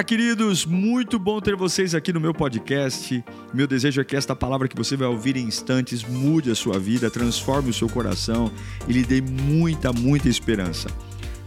[0.00, 0.64] Fala, queridos!
[0.64, 3.22] Muito bom ter vocês aqui no meu podcast.
[3.52, 6.78] Meu desejo é que esta palavra que você vai ouvir em instantes mude a sua
[6.78, 8.50] vida, transforme o seu coração
[8.88, 10.88] e lhe dê muita, muita esperança.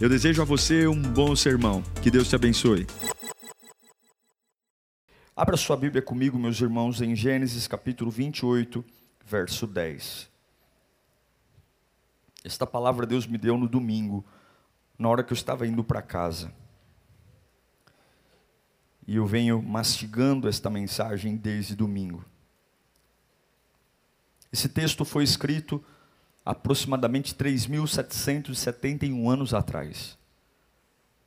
[0.00, 1.82] Eu desejo a você um bom sermão.
[2.00, 2.86] Que Deus te abençoe.
[5.34, 8.84] Abra sua Bíblia comigo, meus irmãos, em Gênesis capítulo 28,
[9.26, 10.30] verso 10.
[12.44, 14.24] Esta palavra Deus me deu no domingo,
[14.96, 16.52] na hora que eu estava indo para casa.
[19.06, 22.24] E eu venho mastigando esta mensagem desde domingo.
[24.52, 25.84] Esse texto foi escrito
[26.44, 30.16] aproximadamente 3.771 anos atrás.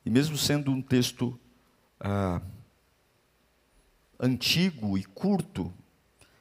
[0.04, 1.38] E mesmo sendo um texto
[2.00, 2.40] ah,
[4.18, 5.72] antigo e curto,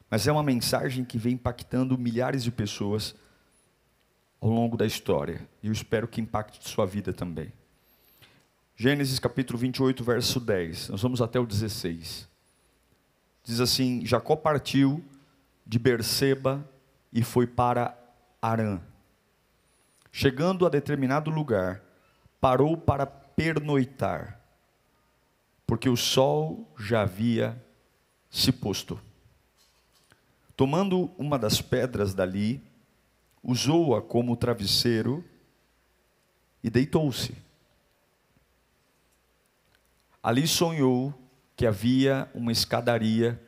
[0.10, 3.14] mas é uma mensagem que vem impactando milhares de pessoas
[4.40, 5.48] ao longo da história.
[5.62, 7.52] E eu espero que impacte sua vida também.
[8.80, 10.90] Gênesis capítulo 28, verso 10.
[10.90, 12.30] Nós vamos até o 16.
[13.44, 15.04] Diz assim: Jacó partiu
[15.66, 16.64] de Berseba
[17.12, 17.98] e foi para
[18.40, 18.80] Arã.
[20.12, 21.82] Chegando a determinado lugar,
[22.40, 24.40] parou para pernoitar,
[25.66, 27.60] porque o sol já havia
[28.30, 29.02] se posto.
[30.56, 32.62] Tomando uma das pedras dali,
[33.42, 35.26] usou-a como travesseiro
[36.64, 37.47] e deitou-se.
[40.28, 41.14] Ali sonhou
[41.56, 43.42] que havia uma escadaria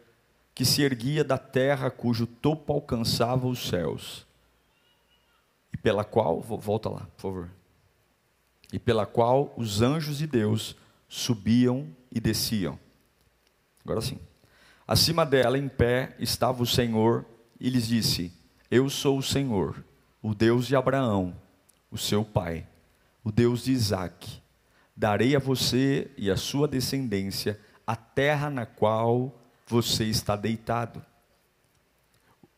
[0.56, 4.26] que se erguia da terra cujo topo alcançava os céus.
[5.74, 7.50] E pela qual, volta lá, por favor.
[8.72, 10.74] E pela qual os anjos de Deus
[11.10, 12.80] subiam e desciam.
[13.84, 14.18] Agora sim.
[14.88, 17.26] Acima dela, em pé, estava o Senhor
[17.60, 18.32] e lhes disse:
[18.72, 19.84] Eu sou o Senhor,
[20.22, 21.36] o Deus de Abraão,
[21.92, 22.66] o seu pai,
[23.22, 24.42] o Deus de Isaque
[25.00, 29.34] darei a você e a sua descendência a terra na qual
[29.66, 31.02] você está deitado.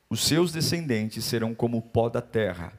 [0.09, 2.74] Os seus descendentes serão como o pó da terra,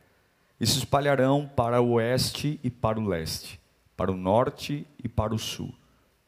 [0.61, 3.61] e se espalharão para o oeste e para o leste,
[3.97, 5.73] para o norte e para o sul.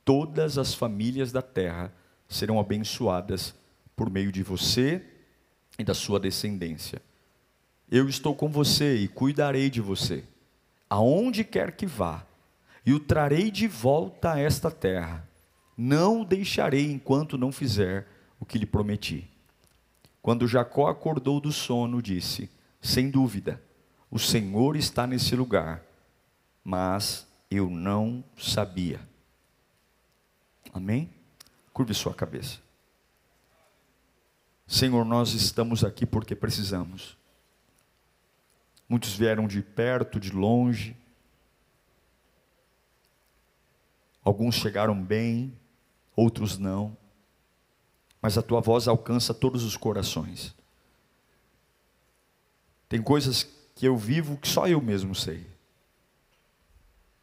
[0.05, 1.93] Todas as famílias da terra
[2.29, 3.53] serão abençoadas
[3.97, 5.05] por meio de você
[5.77, 7.03] e da sua descendência.
[7.91, 10.23] Eu estou com você e cuidarei de você.
[10.89, 12.25] Aonde quer que vá,
[12.85, 15.29] e o trarei de volta a esta terra.
[15.77, 18.07] Não o deixarei enquanto não fizer
[18.39, 19.29] o que lhe prometi.
[20.23, 22.51] Quando Jacó acordou do sono, disse:
[22.81, 23.61] Sem dúvida,
[24.11, 25.83] o Senhor está nesse lugar,
[26.63, 29.01] mas eu não sabia.
[30.73, 31.11] Amém?
[31.73, 32.59] Curve sua cabeça.
[34.67, 37.17] Senhor, nós estamos aqui porque precisamos.
[38.89, 40.97] Muitos vieram de perto, de longe,
[44.25, 45.55] Alguns chegaram bem,
[46.17, 46.97] outros não.
[48.23, 50.55] Mas a tua voz alcança todos os corações.
[52.89, 55.47] Tem coisas que eu vivo que só eu mesmo sei.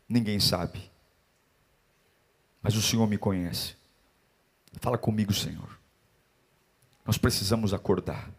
[0.08, 0.92] Ninguém sabe.
[2.62, 3.76] Mas o Senhor me conhece.
[4.80, 5.80] Fala comigo, Senhor.
[7.06, 8.30] Nós precisamos acordar.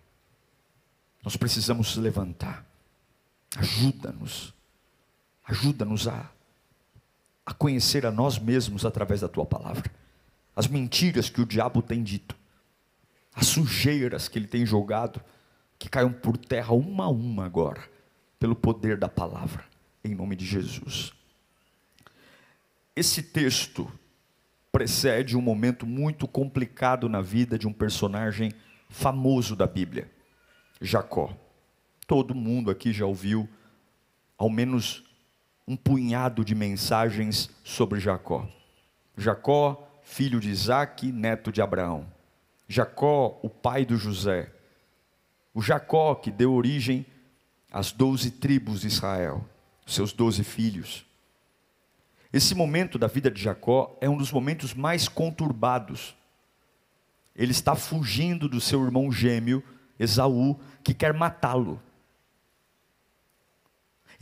[1.25, 2.65] Nós precisamos levantar.
[3.57, 4.55] Ajuda-nos.
[5.45, 6.31] Ajuda-nos a
[7.53, 9.91] a conhecer a nós mesmos através da tua palavra.
[10.57, 12.35] As mentiras que o diabo tem dito,
[13.35, 15.23] as sujeiras que ele tem jogado,
[15.79, 17.83] que caiam por terra uma a uma agora,
[18.39, 19.65] pelo poder da palavra,
[20.03, 21.13] em nome de Jesus.
[22.97, 23.91] Esse texto
[24.71, 28.53] precede um momento muito complicado na vida de um personagem
[28.89, 30.11] famoso da Bíblia,
[30.81, 31.37] Jacó.
[32.07, 33.49] Todo mundo aqui já ouviu
[34.39, 35.05] ao menos
[35.67, 38.49] um punhado de mensagens sobre Jacó.
[39.17, 42.07] Jacó, filho de Isaac, neto de Abraão.
[42.69, 44.53] Jacó, o pai do José.
[45.55, 47.07] O Jacó que deu origem
[47.71, 49.45] às doze tribos de Israel,
[49.87, 51.07] seus doze filhos.
[52.33, 56.17] Esse momento da vida de Jacó é um dos momentos mais conturbados.
[57.37, 59.63] Ele está fugindo do seu irmão gêmeo,
[59.99, 61.81] Esaú, que quer matá-lo.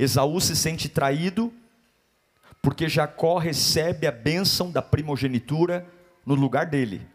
[0.02, 1.52] Esaú se sente traído,
[2.62, 5.86] porque Jacó recebe a bênção da primogenitura
[6.24, 7.06] no lugar dele.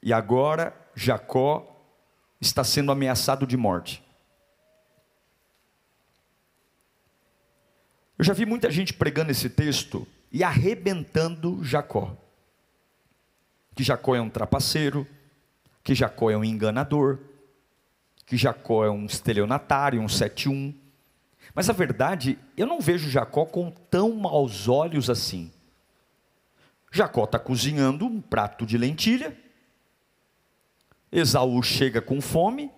[0.00, 1.84] E agora Jacó
[2.40, 4.04] está sendo ameaçado de morte.
[8.16, 12.16] Eu já vi muita gente pregando esse texto e arrebentando Jacó.
[13.74, 15.04] Que Jacó é um trapaceiro,
[15.82, 17.18] que Jacó é um enganador,
[18.26, 20.81] que Jacó é um estelionatário, um 71.
[21.54, 25.52] Mas a verdade, eu não vejo Jacó com tão maus olhos assim.
[26.90, 29.36] Jacó está cozinhando um prato de lentilha.
[31.10, 32.70] Esaú chega com fome,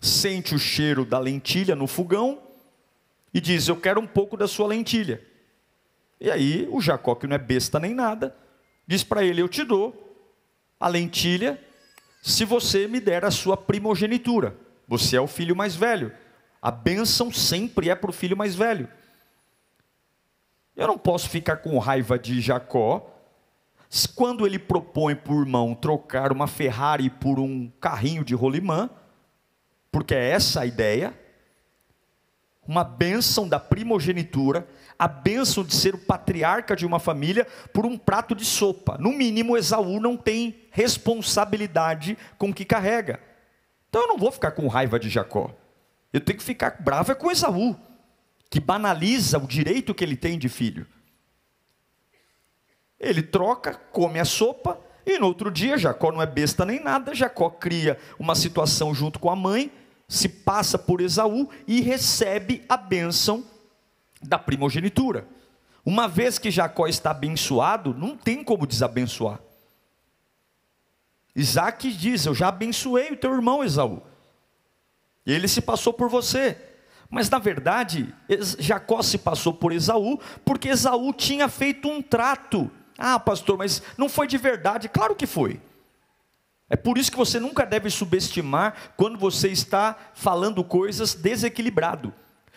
[0.00, 2.42] sente o cheiro da lentilha no fogão
[3.32, 5.24] e diz: Eu quero um pouco da sua lentilha.
[6.20, 8.36] E aí o Jacó, que não é besta nem nada,
[8.86, 10.00] diz para ele: Eu te dou
[10.78, 11.60] a lentilha
[12.22, 14.56] se você me der a sua primogenitura.
[14.86, 16.12] Você é o filho mais velho.
[16.64, 18.88] A bênção sempre é para o filho mais velho.
[20.74, 23.06] Eu não posso ficar com raiva de Jacó
[24.14, 28.88] quando ele propõe por irmão trocar uma Ferrari por um carrinho de rolimã,
[29.92, 31.12] porque é essa a ideia,
[32.66, 34.66] uma bênção da primogenitura,
[34.98, 38.96] a bênção de ser o patriarca de uma família por um prato de sopa.
[38.98, 43.20] No mínimo, Esaú não tem responsabilidade com o que carrega.
[43.90, 45.54] Então eu não vou ficar com raiva de Jacó.
[46.14, 47.74] Eu tenho que ficar bravo é com Esaú
[48.48, 50.86] que banaliza o direito que ele tem de filho.
[53.00, 57.16] Ele troca, come a sopa, e no outro dia, Jacó não é besta nem nada,
[57.16, 59.72] Jacó cria uma situação junto com a mãe,
[60.06, 63.44] se passa por Esaú e recebe a bênção
[64.22, 65.26] da primogenitura.
[65.84, 69.40] Uma vez que Jacó está abençoado, não tem como desabençoar.
[71.34, 74.00] Isaac diz: Eu já abençoei o teu irmão Esaú,
[75.26, 76.56] e ele se passou por você.
[77.10, 78.12] Mas na verdade,
[78.58, 82.70] Jacó se passou por Esaú, porque Esaú tinha feito um trato.
[82.98, 84.88] Ah, pastor, mas não foi de verdade.
[84.88, 85.60] Claro que foi.
[86.68, 92.12] É por isso que você nunca deve subestimar quando você está falando coisas desequilibrado.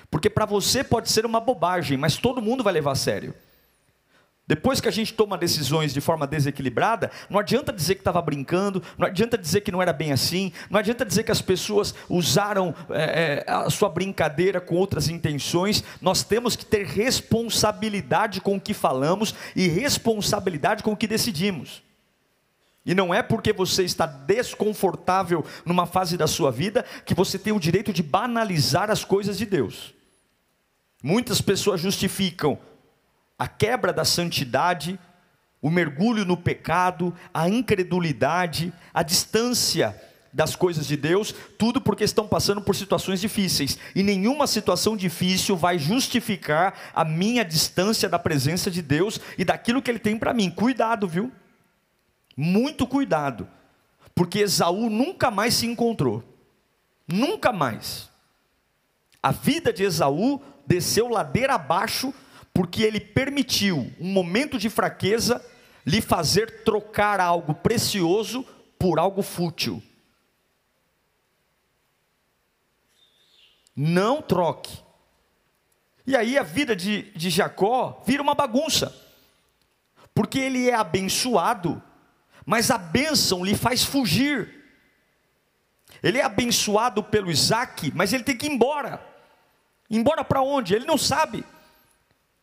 [0.09, 3.35] Porque para você pode ser uma bobagem, mas todo mundo vai levar a sério.
[4.47, 8.81] Depois que a gente toma decisões de forma desequilibrada, não adianta dizer que estava brincando,
[8.97, 12.73] não adianta dizer que não era bem assim, não adianta dizer que as pessoas usaram
[12.89, 15.83] é, é, a sua brincadeira com outras intenções.
[16.01, 21.83] Nós temos que ter responsabilidade com o que falamos e responsabilidade com o que decidimos.
[22.85, 27.51] E não é porque você está desconfortável numa fase da sua vida que você tem
[27.51, 29.94] o direito de banalizar as coisas de Deus.
[31.03, 32.57] Muitas pessoas justificam
[33.37, 34.99] a quebra da santidade,
[35.61, 39.99] o mergulho no pecado, a incredulidade, a distância
[40.33, 43.77] das coisas de Deus, tudo porque estão passando por situações difíceis.
[43.95, 49.81] E nenhuma situação difícil vai justificar a minha distância da presença de Deus e daquilo
[49.81, 50.51] que Ele tem para mim.
[50.51, 51.31] Cuidado, viu?
[52.35, 53.47] Muito cuidado.
[54.13, 56.23] Porque Esaú nunca mais se encontrou.
[57.07, 58.09] Nunca mais.
[59.23, 62.13] A vida de Esaú desceu ladeira abaixo
[62.57, 65.45] porque ele permitiu um momento de fraqueza
[65.86, 68.44] lhe fazer trocar algo precioso
[68.80, 69.80] por algo fútil.
[73.75, 74.75] Não troque.
[76.07, 78.92] E aí a vida de, de Jacó vira uma bagunça,
[80.15, 81.80] porque ele é abençoado,
[82.44, 84.65] mas a bênção lhe faz fugir.
[86.01, 89.00] Ele é abençoado pelo Isaac, mas ele tem que ir embora.
[89.88, 90.74] Embora para onde?
[90.74, 91.45] Ele não sabe.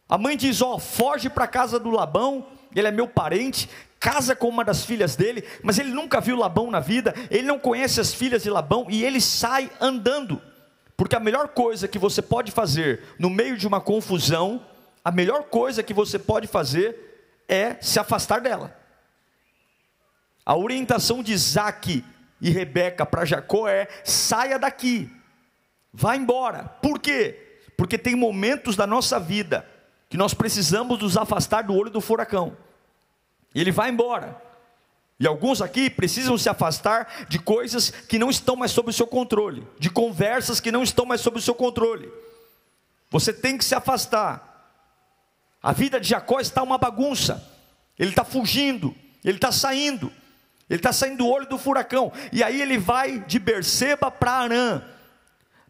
[0.08, 3.68] A mãe diz: Ó, oh, foge para a casa do Labão, ele é meu parente,
[3.98, 7.58] casa com uma das filhas dele, mas ele nunca viu Labão na vida, ele não
[7.58, 10.40] conhece as filhas de Labão e ele sai andando,
[10.96, 14.64] porque a melhor coisa que você pode fazer no meio de uma confusão,
[15.02, 18.76] a melhor coisa que você pode fazer é se afastar dela.
[20.44, 22.04] A orientação de Isaac
[22.40, 25.10] e Rebeca para Jacó é: saia daqui,
[25.90, 26.64] vá embora.
[26.82, 27.58] Por quê?
[27.74, 29.73] Porque tem momentos da nossa vida
[30.08, 32.56] que nós precisamos nos afastar do olho do furacão.
[33.54, 34.40] E ele vai embora.
[35.18, 39.06] E alguns aqui precisam se afastar de coisas que não estão mais sob o seu
[39.06, 42.10] controle, de conversas que não estão mais sob o seu controle.
[43.10, 44.52] Você tem que se afastar.
[45.62, 47.42] A vida de Jacó está uma bagunça.
[47.98, 48.94] Ele está fugindo,
[49.24, 50.12] ele está saindo,
[50.68, 52.12] ele está saindo do olho do furacão.
[52.32, 54.82] E aí ele vai de Berseba para Arã.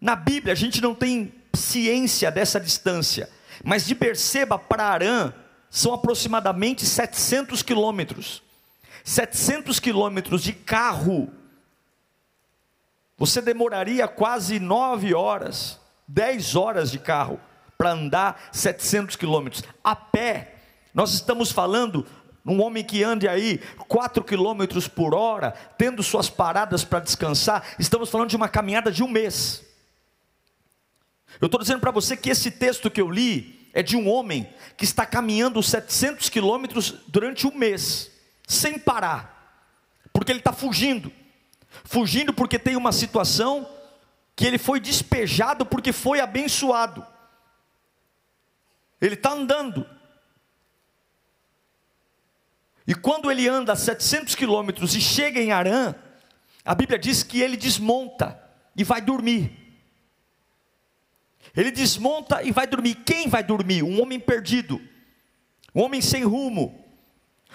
[0.00, 3.28] Na Bíblia a gente não tem ciência dessa distância.
[3.62, 5.32] Mas de Berseba para Arã
[5.70, 8.42] são aproximadamente 700 quilômetros.
[9.04, 11.30] 700 quilômetros de carro.
[13.18, 17.38] Você demoraria quase 9 horas, 10 horas de carro
[17.76, 19.62] para andar 700 quilômetros.
[19.82, 20.54] A pé,
[20.92, 22.06] nós estamos falando
[22.46, 28.10] um homem que ande aí 4 quilômetros por hora, tendo suas paradas para descansar, estamos
[28.10, 29.64] falando de uma caminhada de um mês.
[31.40, 34.48] Eu estou dizendo para você que esse texto que eu li é de um homem
[34.76, 38.10] que está caminhando 700 quilômetros durante um mês,
[38.46, 39.62] sem parar,
[40.12, 41.12] porque ele está fugindo.
[41.84, 43.68] Fugindo porque tem uma situação
[44.36, 47.04] que ele foi despejado porque foi abençoado.
[49.00, 49.86] Ele está andando.
[52.86, 55.94] E quando ele anda 700 quilômetros e chega em Arã,
[56.64, 58.40] a Bíblia diz que ele desmonta
[58.76, 59.63] e vai dormir.
[61.56, 62.96] Ele desmonta e vai dormir.
[63.04, 63.82] Quem vai dormir?
[63.82, 64.80] Um homem perdido,
[65.74, 66.84] um homem sem rumo,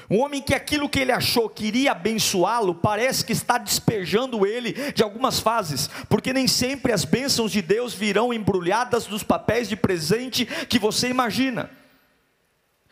[0.10, 4.74] um homem que aquilo que ele achou que iria abençoá-lo, parece que está despejando ele
[4.93, 9.75] de algumas fases, porque nem sempre as bênçãos de Deus virão embrulhadas nos papéis de
[9.75, 11.69] presente que você imagina.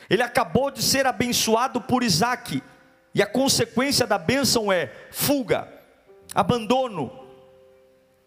[0.10, 2.62] Ele acabou de ser abençoado por Isaac,
[3.16, 5.68] e a consequência da bênção é fuga,
[6.36, 7.12] abandono,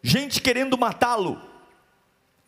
[0.02, 1.49] gente querendo matá-lo.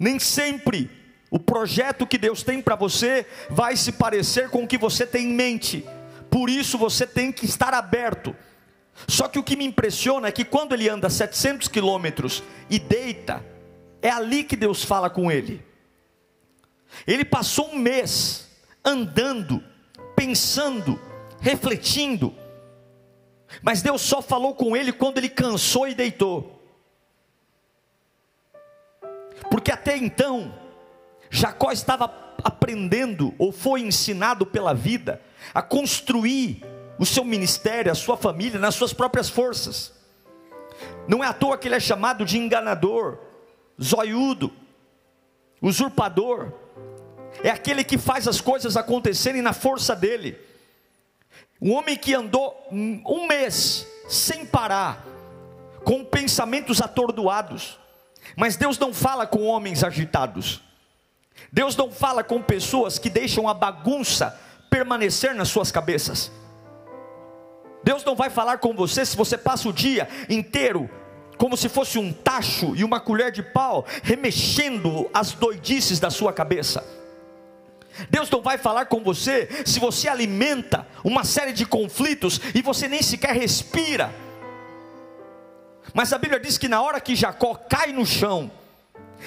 [0.03, 0.91] Nem sempre
[1.31, 5.31] o projeto que Deus tem para você vai se parecer com o que você tem
[5.31, 5.87] em mente.
[6.29, 8.35] Por isso você tem que estar aberto.
[9.07, 13.47] Só que o que me impressiona é que quando ele anda 700 quilômetros e deita,
[14.03, 15.65] é ali que Deus fala com ele.
[17.07, 18.51] Ele passou um mês
[18.85, 19.63] andando,
[20.17, 21.01] pensando,
[21.41, 22.35] refletindo,
[23.63, 26.62] mas Deus só falou com ele quando ele cansou e deitou.
[29.53, 30.51] Porque até então,
[31.29, 32.11] Jacó estava
[32.43, 35.21] aprendendo, ou foi ensinado pela vida,
[35.53, 36.65] a construir
[36.99, 39.93] o seu ministério, a sua família, nas suas próprias forças.
[41.07, 43.19] Não é à toa que ele é chamado de enganador,
[43.81, 44.51] zoiudo,
[45.61, 46.51] usurpador.
[47.45, 50.41] É aquele que faz as coisas acontecerem na força dele.
[51.61, 55.05] Um homem que andou um mês sem parar,
[55.85, 57.82] com pensamentos atordoados.
[58.37, 60.61] Mas Deus não fala com homens agitados.
[61.53, 64.39] Deus não fala com pessoas que deixam a bagunça
[64.71, 66.31] permanecer nas suas cabeças.
[67.85, 70.89] Deus não vai falar com você se você passa o dia inteiro
[71.37, 76.33] como se fosse um tacho e uma colher de pau remexendo as doidices da sua
[76.33, 76.87] cabeça.
[78.09, 82.89] Deus não vai falar com você se você alimenta uma série de conflitos e você
[82.89, 84.15] nem sequer respira.
[85.95, 88.51] Mas a Bíblia diz que na hora que Jacó cai no chão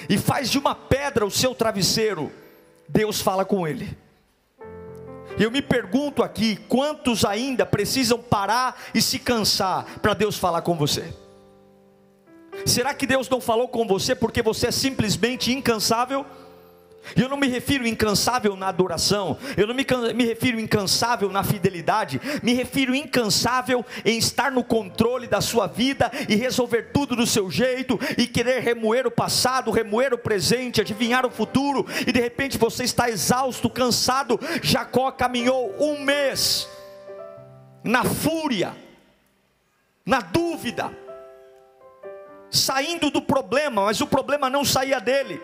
[0.08, 2.32] e faz de uma pedra o seu travesseiro,
[2.88, 3.96] Deus fala com ele.
[5.38, 10.74] Eu me pergunto aqui: quantos ainda precisam parar e se cansar para Deus falar com
[10.74, 11.12] você?
[12.64, 16.24] Será que Deus não falou com você porque você é simplesmente incansável?
[17.14, 22.20] Eu não me refiro incansável na adoração, eu não me, me refiro incansável na fidelidade,
[22.42, 27.50] me refiro incansável em estar no controle da sua vida e resolver tudo do seu
[27.50, 32.58] jeito e querer remoer o passado, remoer o presente, adivinhar o futuro e de repente
[32.58, 34.40] você está exausto, cansado.
[34.62, 36.68] Jacó caminhou um mês
[37.84, 38.74] na fúria,
[40.04, 40.90] na dúvida,
[42.50, 45.40] saindo do problema, mas o problema não saía dele.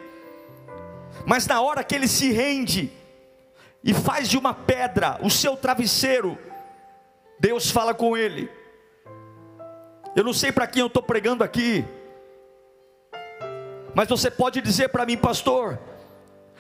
[1.32, 2.92] Mas na hora que ele se rende
[3.82, 6.36] e faz de uma pedra o seu travesseiro,
[7.40, 8.50] Deus fala com ele.
[10.14, 11.86] Eu não sei para quem eu estou pregando aqui,
[13.94, 15.78] mas você pode dizer para mim, pastor,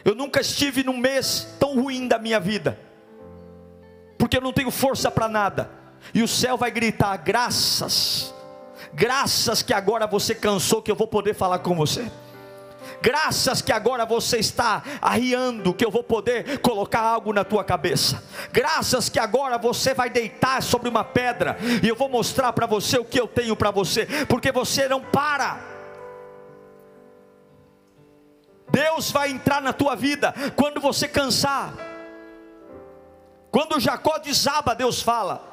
[0.06, 2.80] eu nunca estive num mês tão ruim da minha vida,
[4.16, 5.70] porque eu não tenho força para nada,
[6.14, 8.34] e o céu vai gritar: graças,
[8.94, 12.10] graças que agora você cansou, que eu vou poder falar com você.
[13.02, 18.22] Graças que agora você está arriando, que eu vou poder colocar algo na tua cabeça.
[18.52, 22.98] Graças que agora você vai deitar sobre uma pedra e eu vou mostrar para você
[22.98, 25.60] o que eu tenho para você, porque você não para.
[28.70, 31.74] Deus vai entrar na tua vida quando você cansar.
[33.50, 35.50] Quando Jacó desaba, Deus fala.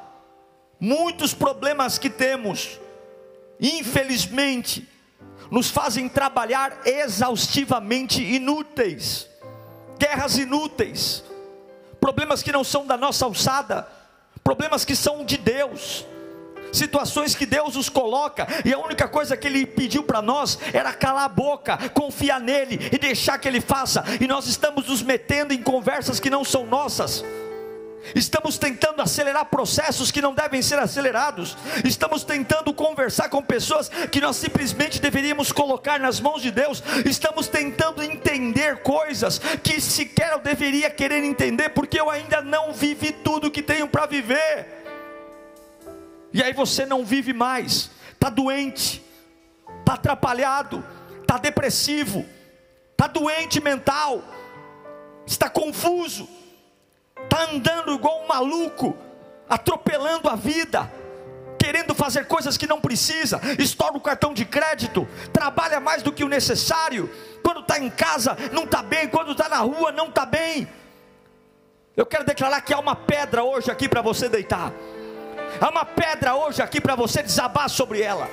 [0.79, 2.79] Muitos problemas que temos,
[3.59, 4.87] infelizmente,
[5.49, 9.27] nos fazem trabalhar exaustivamente inúteis,
[9.97, 11.23] guerras inúteis,
[11.99, 13.87] problemas que não são da nossa alçada,
[14.43, 16.05] problemas que são de Deus,
[16.71, 20.93] situações que Deus nos coloca, e a única coisa que Ele pediu para nós era
[20.93, 25.53] calar a boca, confiar nele e deixar que Ele faça, e nós estamos nos metendo
[25.53, 27.23] em conversas que não são nossas.
[28.15, 31.57] Estamos tentando acelerar processos que não devem ser acelerados.
[31.85, 36.81] Estamos tentando conversar com pessoas que nós simplesmente deveríamos colocar nas mãos de Deus.
[37.05, 43.11] Estamos tentando entender coisas que sequer eu deveria querer entender, porque eu ainda não vivi
[43.11, 44.67] tudo que tenho para viver.
[46.31, 49.03] E aí você não vive mais, está doente,
[49.79, 50.83] está atrapalhado,
[51.21, 52.25] está depressivo,
[52.91, 54.23] está doente mental,
[55.25, 56.38] está confuso
[57.23, 58.97] está andando igual um maluco,
[59.49, 60.91] atropelando a vida,
[61.57, 66.23] querendo fazer coisas que não precisa, estoura o cartão de crédito, trabalha mais do que
[66.23, 67.09] o necessário,
[67.43, 70.67] quando está em casa não está bem, quando está na rua não está bem.
[71.95, 74.71] Eu quero declarar que há uma pedra hoje aqui para você deitar.
[75.59, 78.29] Há uma pedra hoje aqui para você desabar sobre ela.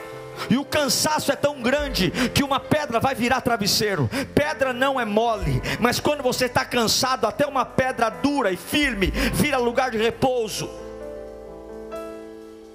[0.50, 4.08] E o cansaço é tão grande que uma pedra vai virar travesseiro.
[4.34, 9.08] Pedra não é mole, mas quando você está cansado, até uma pedra dura e firme
[9.34, 10.68] vira lugar de repouso.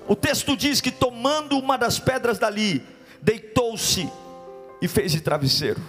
[0.08, 2.86] O texto diz que tomando uma das pedras dali,
[3.22, 4.12] deitou-se
[4.82, 5.82] e fez de travesseiro.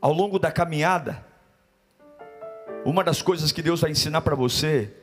[0.00, 1.26] Ao longo da caminhada,
[2.84, 4.94] uma das coisas que Deus vai ensinar para você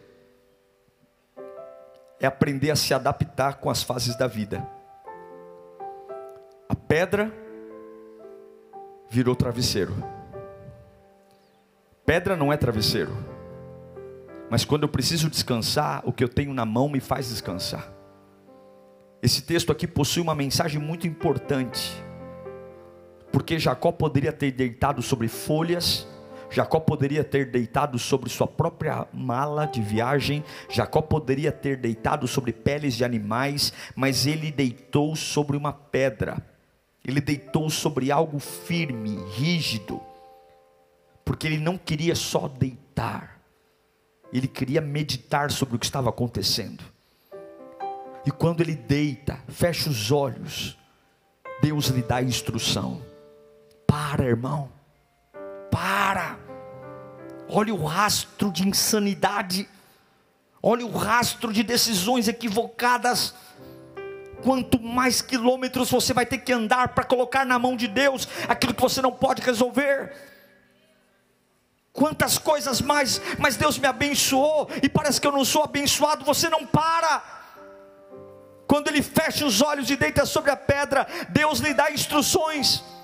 [2.19, 4.65] é aprender a se adaptar com as fases da vida.
[6.67, 7.31] A pedra
[9.09, 9.93] virou travesseiro.
[12.05, 13.11] Pedra não é travesseiro.
[14.49, 17.91] Mas quando eu preciso descansar, o que eu tenho na mão me faz descansar.
[19.21, 21.91] Esse texto aqui possui uma mensagem muito importante.
[23.31, 26.07] Porque Jacó poderia ter deitado sobre folhas,
[26.49, 32.53] Jacó poderia ter deitado sobre sua própria mala de viagem, Jacó poderia ter deitado sobre
[32.53, 36.37] peles de animais, mas ele deitou sobre uma pedra,
[37.03, 40.01] ele deitou sobre algo firme, rígido,
[41.23, 43.39] porque ele não queria só deitar,
[44.31, 46.83] ele queria meditar sobre o que estava acontecendo.
[48.25, 50.77] E quando ele deita, fecha os olhos,
[51.61, 53.01] Deus lhe dá instrução.
[53.85, 54.69] Para, irmão
[55.75, 56.37] para.
[57.49, 59.67] Olha o rastro de insanidade.
[60.63, 63.35] Olha o rastro de decisões equivocadas.
[64.41, 68.73] Quanto mais quilômetros você vai ter que andar para colocar na mão de Deus aquilo
[68.73, 70.15] que você não pode resolver.
[71.91, 76.23] Quantas coisas mais, mas Deus me abençoou e parece que eu não sou abençoado.
[76.23, 77.21] Você não para.
[78.65, 82.94] Quando ele fecha os olhos e deita sobre a pedra, Deus lhe dá instruções.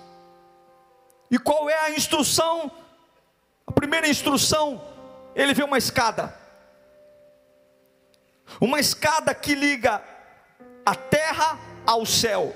[1.32, 2.70] E qual é a instrução?
[3.66, 4.84] A primeira instrução,
[5.34, 6.36] ele vê uma escada.
[8.60, 10.04] Uma escada que liga
[10.86, 12.54] a terra ao céu.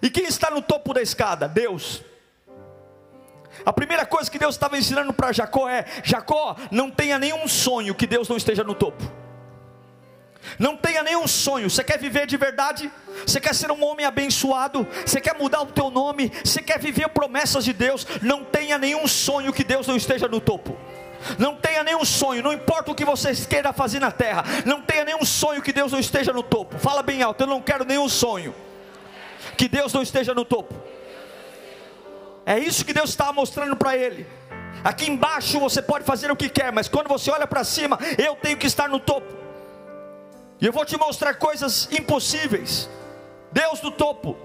[0.00, 1.46] E quem está no topo da escada?
[1.46, 2.02] Deus.
[3.66, 7.94] A primeira coisa que Deus estava ensinando para Jacó é: Jacó, não tenha nenhum sonho
[7.94, 9.02] que Deus não esteja no topo.
[10.58, 11.68] Não tenha nenhum sonho.
[11.68, 12.90] Você quer viver de verdade?
[13.26, 14.86] Você quer ser um homem abençoado?
[15.04, 16.32] Você quer mudar o teu nome?
[16.44, 18.06] Você quer viver promessas de Deus?
[18.22, 20.76] Não tenha nenhum sonho que Deus não esteja no topo.
[21.38, 24.44] Não tenha nenhum sonho, não importa o que você queira fazer na terra.
[24.64, 26.78] Não tenha nenhum sonho que Deus não esteja no topo.
[26.78, 28.54] Fala bem alto, eu não quero nenhum sonho
[29.56, 30.74] que Deus não esteja no topo.
[32.46, 34.26] É isso que Deus estava mostrando para ele.
[34.84, 38.36] Aqui embaixo você pode fazer o que quer, mas quando você olha para cima, eu
[38.36, 39.47] tenho que estar no topo.
[40.60, 42.88] E eu vou te mostrar coisas impossíveis.
[43.52, 44.36] Deus do topo.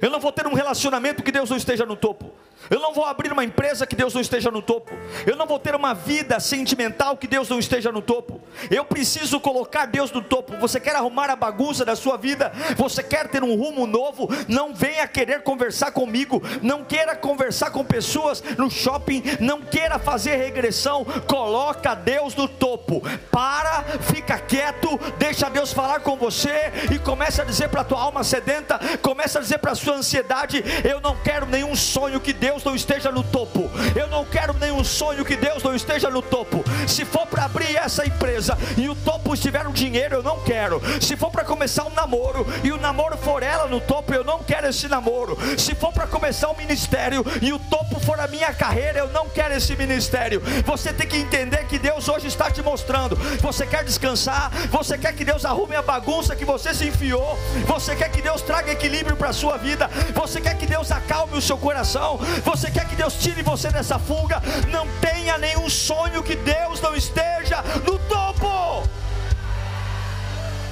[0.00, 2.32] Eu não vou ter um relacionamento que Deus não esteja no topo.
[2.70, 4.92] Eu não vou abrir uma empresa que Deus não esteja no topo.
[5.26, 8.40] Eu não vou ter uma vida sentimental que Deus não esteja no topo.
[8.70, 10.56] Eu preciso colocar Deus no topo.
[10.58, 12.52] Você quer arrumar a bagunça da sua vida?
[12.76, 14.28] Você quer ter um rumo novo?
[14.48, 16.42] Não venha querer conversar comigo.
[16.62, 19.22] Não queira conversar com pessoas no shopping.
[19.40, 21.04] Não queira fazer regressão.
[21.26, 23.02] Coloca Deus no topo.
[23.30, 28.00] Para, fica quieto, deixa Deus falar com você e começa a dizer para a tua
[28.00, 32.32] alma sedenta, começa a dizer para a sua ansiedade: eu não quero nenhum sonho que
[32.32, 33.68] Deus Deus não esteja no topo.
[33.96, 36.62] Eu não quero nenhum sonho que Deus não esteja no topo.
[36.86, 40.80] Se for para abrir essa empresa e o topo estiver no dinheiro, eu não quero.
[41.00, 44.38] Se for para começar um namoro e o namoro for ela no topo, eu não
[44.38, 45.36] quero esse namoro.
[45.58, 49.28] Se for para começar um ministério e o topo for a minha carreira, eu não
[49.28, 50.40] quero esse ministério.
[50.64, 53.16] Você tem que entender que Deus hoje está te mostrando.
[53.40, 54.52] Você quer descansar?
[54.70, 57.36] Você quer que Deus arrume a bagunça que você se enfiou?
[57.66, 59.90] Você quer que Deus traga equilíbrio para a sua vida?
[60.14, 62.20] Você quer que Deus acalme o seu coração?
[62.44, 64.42] Você quer que Deus tire você dessa fuga?
[64.70, 68.88] Não tenha nenhum sonho que Deus não esteja no topo.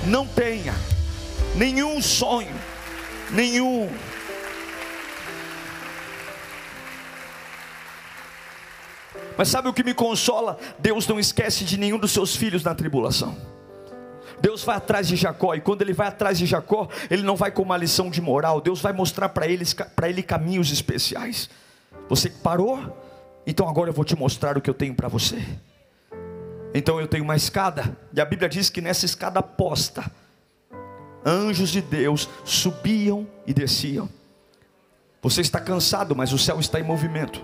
[0.07, 0.75] Não tenha
[1.55, 2.55] nenhum sonho,
[3.31, 3.91] nenhum.
[9.37, 10.59] Mas sabe o que me consola?
[10.79, 13.37] Deus não esquece de nenhum dos seus filhos na tribulação.
[14.41, 17.53] Deus vai atrás de Jacó, e quando ele vai atrás de Jacó, ele não vai
[17.53, 19.65] com uma lição de moral, Deus vai mostrar para ele,
[20.03, 21.49] ele caminhos especiais.
[22.13, 22.95] Você parou?
[23.47, 25.43] Então agora eu vou te mostrar o que eu tenho para você.
[26.75, 30.05] Então eu tenho uma escada, e a Bíblia diz que nessa escada posta,
[31.25, 34.11] anjos de Deus subiam e desciam.
[35.23, 37.43] Você está cansado, mas o céu está em movimento.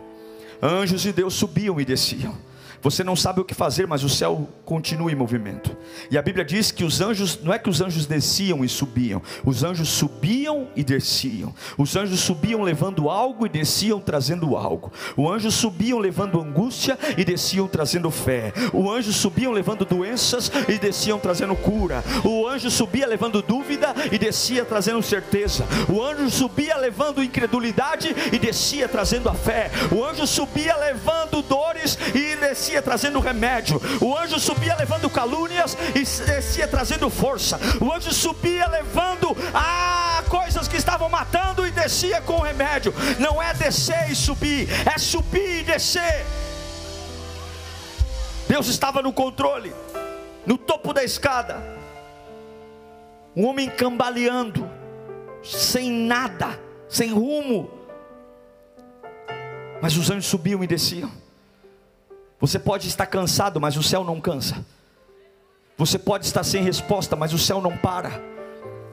[0.63, 2.37] Anjos de Deus subiam e desciam.
[2.83, 5.77] Você não sabe o que fazer, mas o céu continua em movimento.
[6.11, 9.23] E a Bíblia diz que os anjos, não é que os anjos desciam e subiam,
[9.45, 11.55] os anjos subiam e desciam.
[11.77, 14.93] Os anjos subiam levando algo e desciam trazendo algo.
[15.17, 18.53] O anjo subiam levando angústia e desciam trazendo fé.
[18.73, 22.05] O anjo subiam levando doenças e desciam trazendo cura.
[22.25, 25.67] O anjo subia levando dúvida e descia trazendo certeza.
[25.89, 29.71] O anjo subia levando incredulidade e descia trazendo a fé.
[29.91, 35.75] O anjo subia levando dores e descia descia trazendo remédio, o anjo subia levando calúnias
[35.95, 42.21] e descia trazendo força, o anjo subia levando ah, coisas que estavam matando e descia
[42.21, 42.93] com remédio.
[43.19, 46.27] Não é descer e subir, é subir e descer.
[48.47, 49.75] Deus estava no controle,
[50.45, 51.63] no topo da escada,
[53.35, 54.69] um homem cambaleando,
[55.43, 57.71] sem nada, sem rumo.
[59.81, 61.28] Mas os anjos subiam e desciam.
[62.41, 64.65] Você pode estar cansado, mas o céu não cansa.
[65.77, 68.21] Você pode estar sem resposta, mas o céu não para.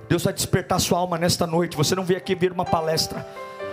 [0.08, 1.76] Deus vai despertar sua alma nesta noite.
[1.78, 3.26] Você não veio aqui ver uma palestra.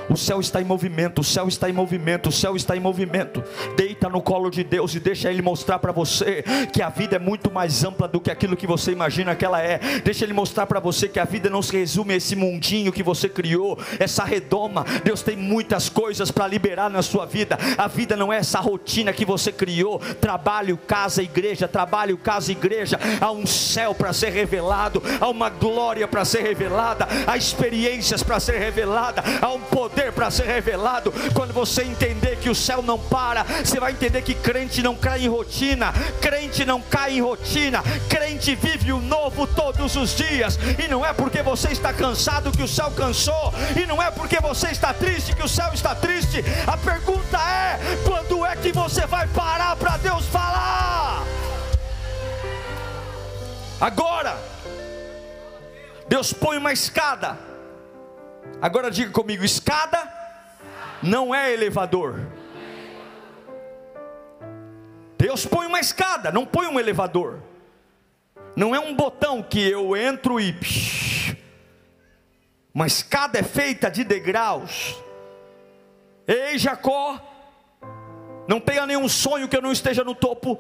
[0.09, 3.43] O céu está em movimento, o céu está em movimento, o céu está em movimento.
[3.77, 7.19] Deita no colo de Deus e deixa Ele mostrar para você que a vida é
[7.19, 9.79] muito mais ampla do que aquilo que você imagina que ela é.
[10.05, 13.03] Deixa Ele mostrar para você que a vida não se resume a esse mundinho que
[13.03, 14.85] você criou, essa redoma.
[15.05, 17.59] Deus tem muitas coisas para liberar na sua vida.
[17.79, 19.99] A vida não é essa rotina que você criou.
[20.21, 22.99] Trabalho, casa, igreja, trabalho, casa, igreja.
[23.21, 28.41] Há um céu para ser revelado, há uma glória para ser revelada, há experiências para
[28.41, 31.12] ser revelada, há um poder poder para ser revelado.
[31.35, 35.24] Quando você entender que o céu não para, você vai entender que crente não cai
[35.24, 40.59] em rotina, crente não cai em rotina, crente vive o novo todos os dias.
[40.83, 44.40] E não é porque você está cansado que o céu cansou, e não é porque
[44.40, 46.42] você está triste que o céu está triste.
[46.66, 51.22] A pergunta é: quando é que você vai parar para Deus falar?
[53.81, 54.37] Agora,
[56.09, 57.52] Deus põe uma escada
[58.62, 60.09] Agora diga comigo: escada
[61.03, 62.20] não é elevador.
[65.18, 67.42] Deus põe uma escada, não põe um elevador.
[68.55, 70.55] Não é um botão que eu entro e.
[72.72, 74.96] Uma escada é feita de degraus.
[76.27, 77.20] Ei, Jacó,
[78.46, 80.57] não tenha nenhum sonho que eu não esteja no topo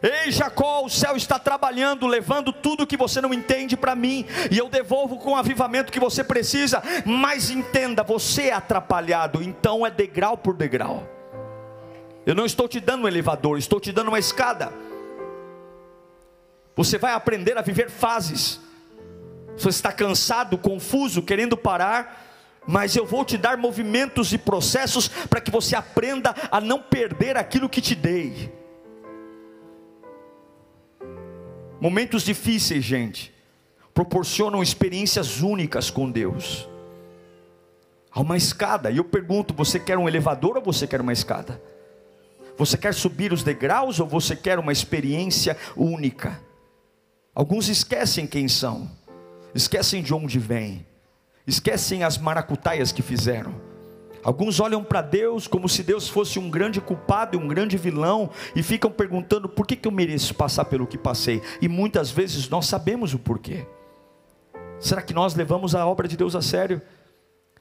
[0.00, 4.58] Ei Jacó, o céu está trabalhando, levando tudo que você não entende para mim, e
[4.58, 6.82] eu devolvo com o avivamento que você precisa.
[7.04, 11.08] Mas entenda, você é atrapalhado, então é degrau por degrau.
[12.24, 14.72] Eu não estou te dando um elevador, estou te dando uma escada.
[16.76, 18.60] Você vai aprender a viver fases.
[19.56, 22.24] Você está cansado, confuso, querendo parar,
[22.66, 27.36] mas eu vou te dar movimentos e processos para que você aprenda a não perder
[27.36, 28.61] aquilo que te dei.
[31.82, 33.34] Momentos difíceis, gente,
[33.92, 36.68] proporcionam experiências únicas com Deus.
[38.08, 41.60] Há uma escada, e eu pergunto: você quer um elevador ou você quer uma escada?
[42.56, 46.40] Você quer subir os degraus ou você quer uma experiência única?
[47.34, 48.88] Alguns esquecem quem são,
[49.52, 50.86] esquecem de onde vêm,
[51.48, 53.71] esquecem as maracutaias que fizeram
[54.24, 58.30] Alguns olham para Deus como se Deus fosse um grande culpado e um grande vilão
[58.54, 61.42] e ficam perguntando por que, que eu mereço passar pelo que passei.
[61.60, 63.66] E muitas vezes nós sabemos o porquê.
[64.78, 66.80] Será que nós levamos a obra de Deus a sério?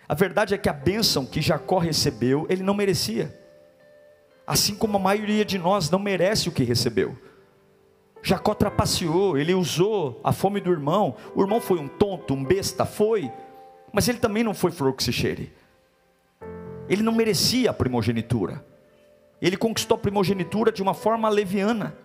[0.08, 3.40] A verdade é que a bênção que Jacó recebeu, ele não merecia.
[4.46, 7.18] Assim como a maioria de nós não merece o que recebeu.
[8.22, 11.16] Jacó trapaceou, ele usou a fome do irmão.
[11.34, 13.32] O irmão foi um tonto, um besta, foi.
[13.92, 15.52] Mas ele também não foi flor que se cheire.
[16.92, 18.66] Ele não merecia a primogenitura.
[19.42, 21.96] Ele conquistou a primogenitura de uma forma leviana.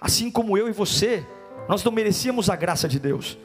[0.00, 1.22] Assim como eu e você,
[1.68, 3.36] nós não merecíamos a graça de Deus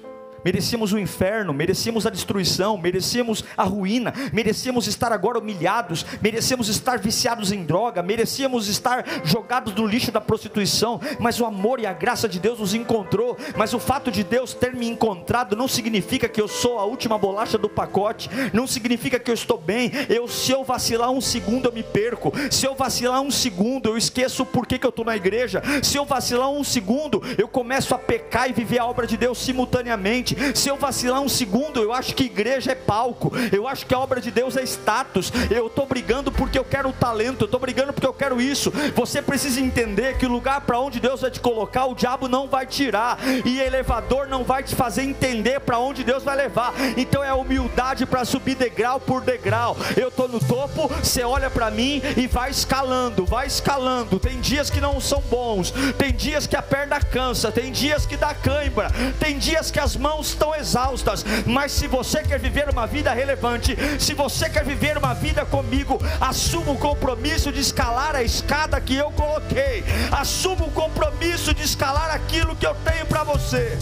[0.45, 6.99] merecíamos o inferno, merecíamos a destruição, merecíamos a ruína, merecíamos estar agora humilhados, merecíamos estar
[6.99, 11.93] viciados em droga, merecíamos estar jogados no lixo da prostituição, mas o amor e a
[11.93, 13.36] graça de Deus nos encontrou.
[13.55, 17.17] Mas o fato de Deus ter me encontrado não significa que eu sou a última
[17.17, 19.91] bolacha do pacote, não significa que eu estou bem.
[20.08, 22.31] Eu, se eu vacilar um segundo, eu me perco.
[22.51, 25.63] Se eu vacilar um segundo, eu esqueço por que, que eu estou na igreja.
[25.81, 29.39] Se eu vacilar um segundo, eu começo a pecar e viver a obra de Deus
[29.39, 30.35] simultaneamente.
[30.54, 34.00] Se eu vacilar um segundo, eu acho que igreja é palco, eu acho que a
[34.00, 35.32] obra de Deus é status.
[35.50, 38.71] Eu estou brigando porque eu quero o talento, eu estou brigando porque eu quero isso.
[38.95, 42.48] Você precisa entender que o lugar para onde Deus vai te colocar, o diabo não
[42.48, 46.74] vai tirar, e elevador não vai te fazer entender para onde Deus vai levar.
[46.98, 49.76] Então é humildade para subir degrau por degrau.
[49.95, 54.19] Eu estou no topo, você olha para mim e vai escalando, vai escalando.
[54.19, 58.17] Tem dias que não são bons, tem dias que a perna cansa, tem dias que
[58.17, 61.26] dá cãibra, tem dias que as mãos estão exaustas.
[61.46, 66.00] Mas se você quer viver uma vida relevante, se você quer viver uma vida comigo,
[66.20, 72.12] assuma o compromisso de escalar a escada que eu coloquei, assuma o compromisso de escalar
[72.12, 73.78] aquilo que eu tenho para você.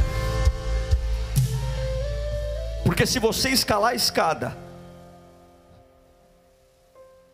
[2.84, 4.58] Porque se você escalar a escada,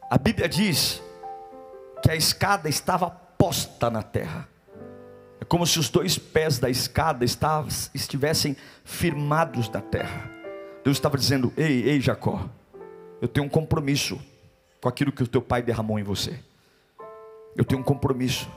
[0.10, 1.02] a Bíblia diz
[2.02, 4.49] que a escada estava posta na terra.
[5.42, 7.24] É como se os dois pés da escada
[7.94, 10.30] estivessem firmados na terra.
[10.84, 12.50] Deus estava dizendo: Ei, ei, Jacó,
[13.22, 14.20] eu tenho um compromisso
[14.82, 16.40] com aquilo que o teu pai derramou em você.
[17.56, 18.50] Eu tenho um compromisso.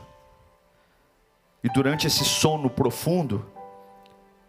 [1.62, 3.44] E durante esse sono profundo,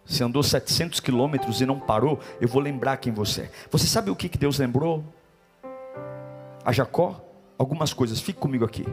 [0.06, 3.52] você andou 700 quilômetros e não parou, eu vou lembrar quem você é.
[3.72, 5.04] Você sabe o que Deus lembrou?
[6.66, 7.22] A Jacó?
[7.58, 8.86] Algumas coisas, fique comigo aqui.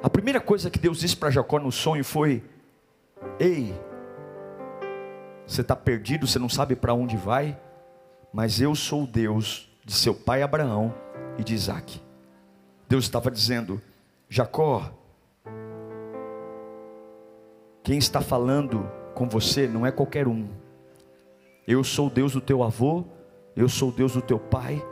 [0.00, 2.42] A primeira coisa que Deus disse para Jacó no sonho foi:
[3.38, 3.74] Ei,
[5.46, 7.58] você está perdido, você não sabe para onde vai,
[8.32, 10.94] mas eu sou o Deus de seu pai Abraão
[11.38, 12.00] e de Isaac.
[12.88, 13.80] Deus estava dizendo:
[14.28, 14.92] Jacó,
[17.82, 20.48] quem está falando com você não é qualquer um.
[21.66, 23.04] Eu sou o Deus do teu avô,
[23.54, 24.84] eu sou o Deus do teu pai,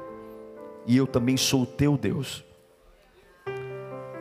[0.87, 2.45] e eu também sou o teu Deus.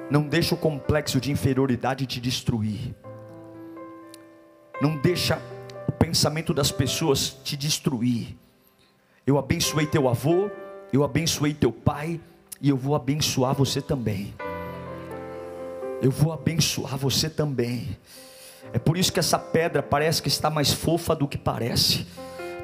[0.10, 2.95] Não deixa o complexo de inferioridade te destruir.
[4.82, 5.39] Não deixa
[5.88, 8.36] o pensamento das pessoas te destruir.
[9.26, 10.50] Eu abençoei teu avô,
[10.91, 12.19] eu abençoei teu pai,
[12.62, 14.34] e eu vou abençoar você também.
[16.02, 17.98] Eu vou abençoar você também.
[18.74, 22.08] É por isso que essa pedra parece que está mais fofa do que parece.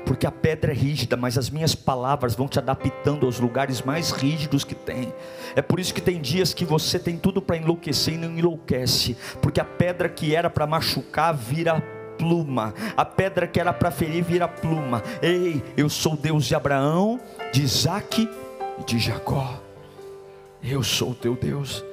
[0.05, 4.11] Porque a pedra é rígida, mas as minhas palavras vão te adaptando aos lugares mais
[4.11, 5.13] rígidos que tem.
[5.55, 9.17] É por isso que tem dias que você tem tudo para enlouquecer e não enlouquece,
[9.41, 11.81] porque a pedra que era para machucar vira
[12.17, 15.03] pluma, a pedra que era para ferir vira pluma.
[15.21, 17.19] Ei, eu sou Deus de Abraão,
[17.51, 18.29] de Isaac
[18.79, 19.61] e de Jacó.
[20.63, 21.83] Eu sou o teu Deus.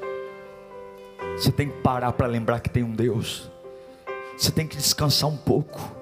[1.36, 3.50] Você tem que parar para lembrar que tem um Deus.
[4.36, 6.01] Você tem que descansar um pouco.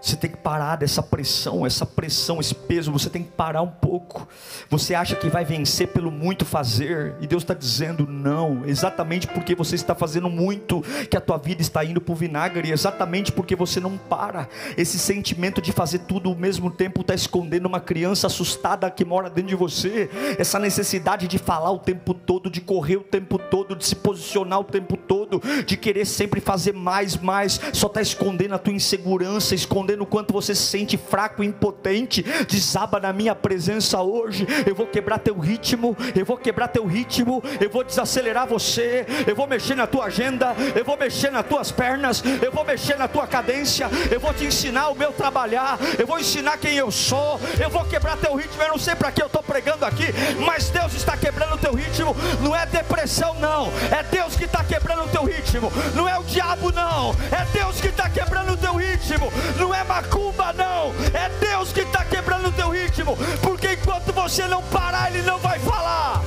[0.00, 2.90] Você tem que parar dessa pressão, essa pressão, esse peso.
[2.92, 4.26] Você tem que parar um pouco.
[4.68, 9.54] Você acha que vai vencer pelo muito fazer, e Deus está dizendo não, exatamente porque
[9.54, 13.56] você está fazendo muito, que a tua vida está indo para o vinagre, exatamente porque
[13.56, 14.48] você não para.
[14.76, 19.28] Esse sentimento de fazer tudo ao mesmo tempo está escondendo uma criança assustada que mora
[19.28, 20.08] dentro de você.
[20.38, 24.60] Essa necessidade de falar o tempo todo, de correr o tempo todo, de se posicionar
[24.60, 29.54] o tempo todo, de querer sempre fazer mais, mais, só está escondendo a tua insegurança,
[29.54, 34.46] escondendo escondendo o quanto você se sente fraco e impotente, desaba na minha presença hoje.
[34.66, 39.34] Eu vou quebrar teu ritmo, eu vou quebrar teu ritmo, eu vou desacelerar você, eu
[39.34, 43.08] vou mexer na tua agenda, eu vou mexer nas tuas pernas, eu vou mexer na
[43.08, 47.40] tua cadência, eu vou te ensinar o meu trabalhar, eu vou ensinar quem eu sou,
[47.60, 48.62] eu vou quebrar teu ritmo.
[48.62, 50.06] Eu não sei para que eu estou pregando aqui,
[50.44, 52.14] mas Deus está quebrando teu ritmo.
[52.40, 56.72] Não é depressão, não, é Deus que está quebrando teu ritmo, não é o diabo,
[56.72, 60.92] não, é Deus que está quebrando teu ritmo, não é é macumba, não.
[61.14, 63.16] É Deus que está quebrando o teu ritmo.
[63.42, 66.22] Porque enquanto você não parar, Ele não vai falar.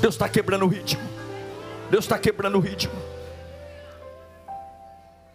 [0.00, 1.02] Deus está quebrando o ritmo.
[1.90, 2.94] Deus está quebrando o ritmo.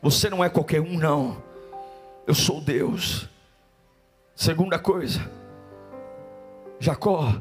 [0.02, 1.42] Você não é qualquer um, não.
[2.26, 3.28] Eu sou Deus.
[4.36, 5.30] Segunda coisa,
[6.80, 7.40] Jacó,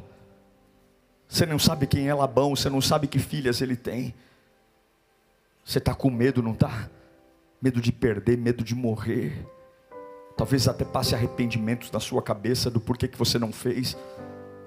[1.26, 4.14] você não sabe quem é Labão, você não sabe que filhas ele tem.
[5.64, 6.88] Você está com medo, não está?
[7.62, 9.46] Medo de perder, medo de morrer.
[10.36, 13.96] Talvez até passe arrependimentos na sua cabeça do porquê que você não fez.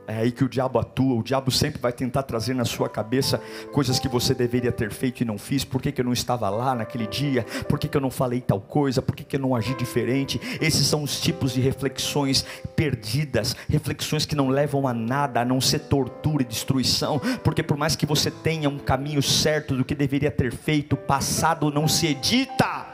[0.07, 1.15] É aí que o diabo atua.
[1.15, 3.41] O diabo sempre vai tentar trazer na sua cabeça
[3.71, 5.63] coisas que você deveria ter feito e não fiz.
[5.63, 7.43] Por que, que eu não estava lá naquele dia?
[7.67, 9.01] Por que, que eu não falei tal coisa?
[9.01, 10.39] Por que, que eu não agi diferente?
[10.61, 15.59] Esses são os tipos de reflexões perdidas, reflexões que não levam a nada, a não
[15.59, 17.19] ser tortura e destruição.
[17.43, 21.71] Porque por mais que você tenha um caminho certo do que deveria ter feito, passado
[21.71, 22.85] não se edita.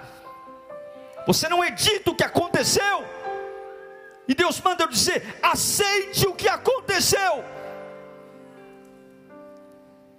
[1.28, 3.21] Você não edita o que aconteceu.
[4.28, 7.44] E Deus manda eu dizer: aceite o que aconteceu.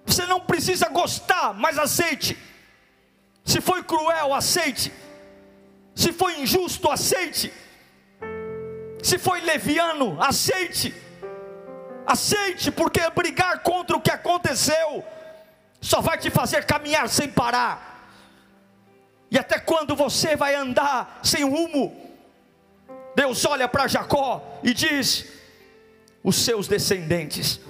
[0.04, 2.36] Você não precisa gostar, mas aceite.
[3.44, 4.92] Se foi cruel, aceite.
[5.94, 7.52] Se foi injusto, aceite.
[9.02, 10.94] Se foi leviano, aceite.
[12.06, 15.04] Aceite, porque brigar contra o que aconteceu
[15.80, 17.92] só vai te fazer caminhar sem parar.
[19.30, 22.11] E até quando você vai andar sem rumo?
[23.14, 25.26] Deus olha para Jacó e diz:
[26.22, 27.60] Os seus descendentes,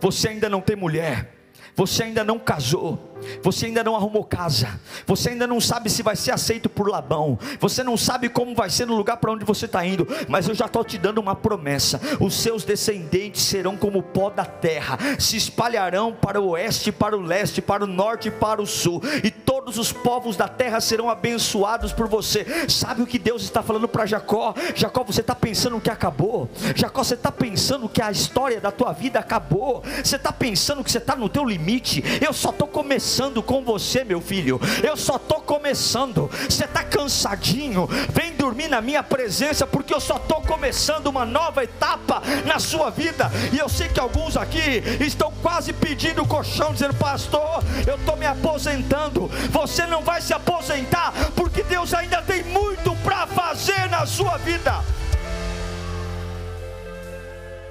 [0.00, 1.32] você ainda não tem mulher,
[1.74, 6.16] você ainda não casou, você ainda não arrumou casa, você ainda não sabe se vai
[6.16, 9.66] ser aceito por Labão, você não sabe como vai ser no lugar para onde você
[9.66, 13.98] está indo, mas eu já estou te dando uma promessa: os seus descendentes serão como
[13.98, 18.28] o pó da terra, se espalharão para o oeste, para o leste, para o norte
[18.28, 22.46] e para o sul, e todos os povos da terra serão abençoados por você.
[22.68, 24.54] Sabe o que Deus está falando para Jacó?
[24.74, 26.48] Jacó, você está pensando que acabou?
[26.74, 29.82] Jacó, você está pensando que a história da tua vida acabou?
[30.02, 32.02] Você está pensando que você está no teu limite?
[32.20, 34.60] Eu só estou começando começando com você, meu filho.
[34.82, 36.28] Eu só estou começando.
[36.48, 37.86] Você está cansadinho?
[38.10, 42.90] Vem dormir na minha presença, porque eu só estou começando uma nova etapa na sua
[42.90, 43.30] vida.
[43.52, 48.26] E eu sei que alguns aqui estão quase pedindo colchão, dizendo: Pastor, eu estou me
[48.26, 49.28] aposentando.
[49.52, 54.82] Você não vai se aposentar, porque Deus ainda tem muito para fazer na sua vida.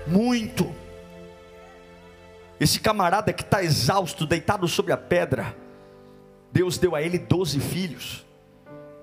[0.08, 0.85] Muito.
[2.60, 5.56] Esse camarada que está exausto, deitado sobre a pedra,
[6.52, 8.26] Deus deu a ele doze filhos.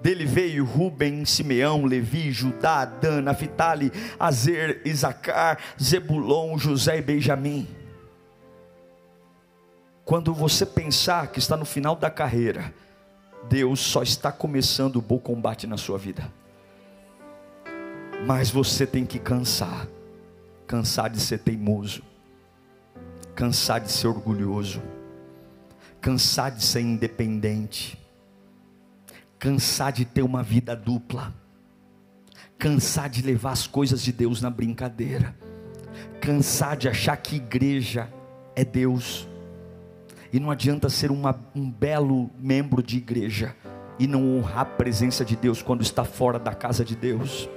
[0.00, 7.68] Dele veio Ruben, Simeão, Levi, Judá, Dan, Naphtali, Azer, Isacar, Zebulon, José e Benjamim.
[10.04, 12.74] Quando você pensar que está no final da carreira,
[13.48, 16.28] Deus só está começando o bom combate na sua vida.
[18.26, 19.86] Mas você tem que cansar,
[20.66, 22.02] cansar de ser teimoso,
[23.34, 24.82] cansar de ser orgulhoso,
[26.00, 27.98] cansar de ser independente,
[29.38, 31.34] cansar de ter uma vida dupla,
[32.58, 35.34] cansar de levar as coisas de Deus na brincadeira,
[36.20, 38.12] cansar de achar que igreja
[38.54, 39.26] é Deus,
[40.32, 43.54] e não adianta ser uma, um belo membro de igreja
[43.98, 47.48] e não honrar a presença de Deus quando está fora da casa de Deus.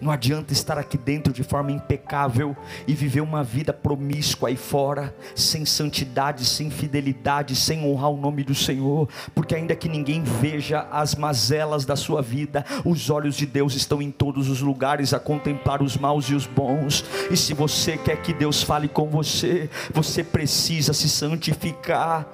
[0.00, 5.14] Não adianta estar aqui dentro de forma impecável e viver uma vida promíscua aí fora,
[5.34, 10.86] sem santidade, sem fidelidade, sem honrar o nome do Senhor, porque ainda que ninguém veja
[10.90, 15.18] as mazelas da sua vida, os olhos de Deus estão em todos os lugares a
[15.18, 17.04] contemplar os maus e os bons.
[17.30, 22.26] E se você quer que Deus fale com você, você precisa se santificar.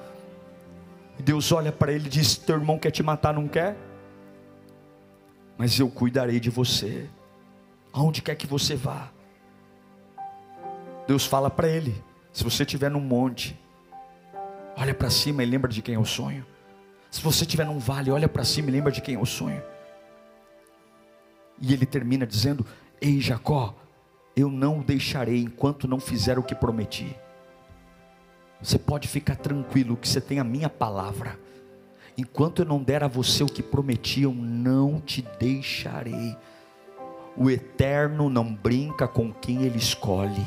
[1.18, 3.76] Deus olha para ele e diz: Teu irmão quer te matar, não quer?
[5.56, 7.08] Mas eu cuidarei de você
[7.92, 9.10] aonde quer que você vá.
[11.06, 12.02] Deus fala para ele:
[12.32, 13.58] se você estiver num monte,
[14.76, 16.46] olha para cima e lembra de quem é o sonho.
[17.10, 19.62] Se você estiver num vale, olha para cima e lembra de quem é o sonho.
[21.60, 22.64] E ele termina dizendo:
[23.00, 23.74] Ei Jacó,
[24.34, 27.14] eu não o deixarei enquanto não fizer o que prometi.
[28.62, 31.38] Você pode ficar tranquilo que você tem a minha palavra.
[32.16, 36.36] Enquanto eu não der a você o que prometi, eu não te deixarei.
[37.36, 40.46] O eterno não brinca com quem ele escolhe.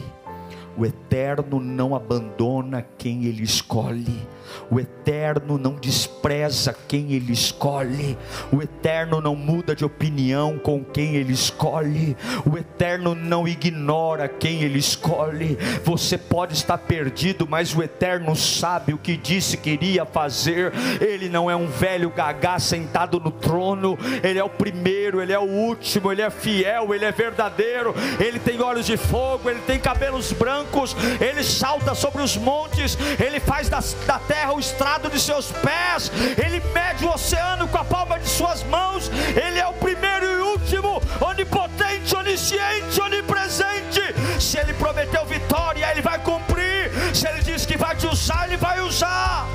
[0.78, 4.28] O eterno não abandona quem ele escolhe.
[4.70, 8.18] O eterno não despreza quem ele escolhe.
[8.52, 12.16] O eterno não muda de opinião com quem ele escolhe.
[12.46, 15.58] O eterno não ignora quem ele escolhe.
[15.84, 20.74] Você pode estar perdido, mas o eterno sabe o que disse que iria fazer.
[21.00, 23.98] Ele não é um velho gagá sentado no trono.
[24.24, 27.94] Ele é o primeiro, ele é o último, ele é fiel, ele é verdadeiro.
[28.20, 33.40] Ele tem olhos de fogo, ele tem cabelos brancos ele salta sobre os montes, ele
[33.40, 33.82] faz da
[34.20, 38.64] terra o estrado de seus pés, ele mede o oceano com a palma de suas
[38.64, 44.02] mãos, ele é o primeiro e último, onipotente, onisciente, onipresente.
[44.40, 46.92] Se ele prometeu vitória, ele vai cumprir.
[47.14, 49.46] Se ele diz que vai te usar, ele vai usar.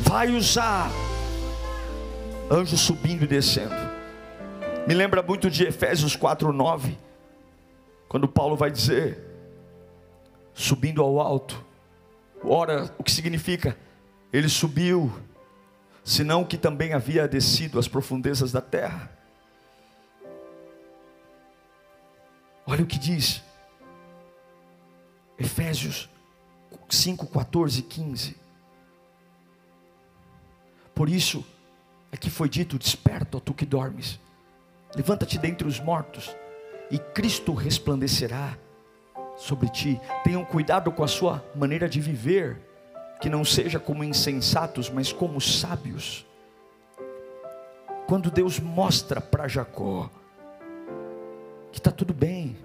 [0.00, 0.90] Vai usar.
[2.50, 3.74] Anjo subindo e descendo.
[4.86, 6.96] Me lembra muito de Efésios 4:9,
[8.08, 9.18] quando Paulo vai dizer:
[10.54, 11.69] subindo ao alto.
[12.42, 13.76] Ora, o que significa?
[14.32, 15.12] Ele subiu,
[16.04, 19.10] senão que também havia descido às profundezas da terra.
[22.66, 23.42] Olha o que diz.
[25.38, 26.08] Efésios
[26.88, 28.36] 5, 14 e 15.
[30.94, 31.44] Por isso
[32.12, 34.20] é que foi dito: Desperta, tu que dormes,
[34.94, 36.34] levanta-te dentre os mortos,
[36.90, 38.56] e Cristo resplandecerá
[39.40, 40.00] sobre ti.
[40.22, 42.60] Tenham cuidado com a sua maneira de viver,
[43.20, 46.24] que não seja como insensatos, mas como sábios.
[48.06, 50.10] quando Deus mostra para Jacó
[51.72, 52.56] que está tudo bem.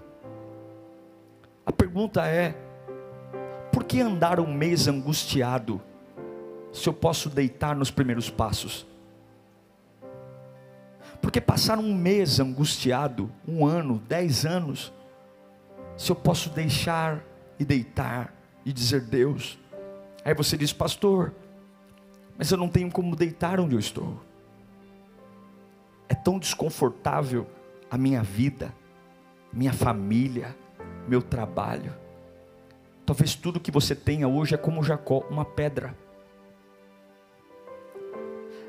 [1.64, 2.54] A pergunta é:
[3.72, 5.80] por que andar um mês angustiado
[6.72, 8.86] se eu posso deitar nos primeiros passos?
[11.20, 14.92] Porque passar um mês angustiado, um ano, dez anos,
[15.96, 17.24] se eu posso deixar
[17.58, 18.34] e deitar
[18.64, 19.58] e dizer Deus,
[20.24, 21.32] aí você diz, pastor,
[22.36, 24.20] mas eu não tenho como deitar onde eu estou.
[26.08, 27.46] É tão desconfortável
[27.90, 28.74] a minha vida,
[29.52, 30.54] minha família,
[31.08, 31.94] meu trabalho.
[33.06, 35.96] Talvez tudo que você tenha hoje é como Jacó, uma pedra.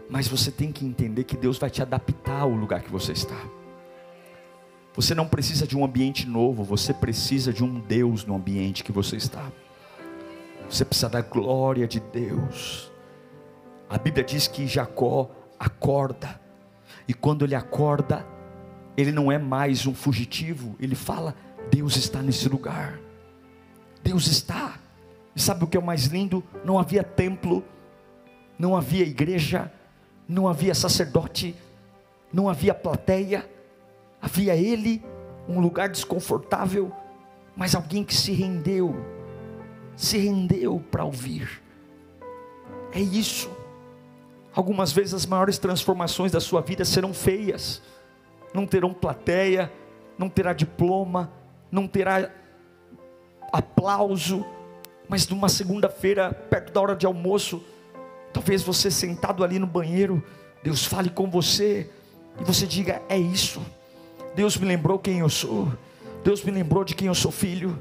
[0.09, 3.35] Mas você tem que entender que Deus vai te adaptar ao lugar que você está.
[4.97, 8.91] Você não precisa de um ambiente novo, você precisa de um Deus no ambiente que
[8.91, 9.51] você está.
[10.67, 12.91] Você precisa da glória de Deus.
[13.87, 15.29] A Bíblia diz que Jacó
[15.59, 16.41] acorda,
[17.07, 18.25] e quando ele acorda,
[18.97, 21.35] ele não é mais um fugitivo, ele fala:
[21.69, 22.99] Deus está nesse lugar,
[24.03, 24.79] Deus está.
[25.35, 26.43] E sabe o que é o mais lindo?
[26.65, 27.63] Não havia templo,
[28.57, 29.71] não havia igreja,
[30.27, 31.55] não havia sacerdote,
[32.33, 33.47] não havia plateia,
[34.21, 35.03] havia ele,
[35.47, 36.91] um lugar desconfortável,
[37.55, 38.95] mas alguém que se rendeu,
[39.95, 41.61] se rendeu para ouvir.
[42.91, 43.49] É isso.
[44.53, 47.81] Algumas vezes as maiores transformações da sua vida serão feias,
[48.53, 49.71] não terão plateia,
[50.17, 51.31] não terá diploma,
[51.71, 52.31] não terá
[53.51, 54.45] aplauso,
[55.07, 57.63] mas numa segunda-feira, perto da hora de almoço,
[58.33, 60.23] talvez você sentado ali no banheiro,
[60.63, 61.89] Deus fale com você
[62.39, 63.61] e você diga: É isso.
[64.37, 65.67] Deus me lembrou quem eu sou.
[66.23, 67.75] Deus me lembrou de quem eu sou filho.